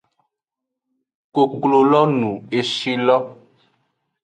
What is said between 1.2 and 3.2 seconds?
Koklo lo nu eshi lo.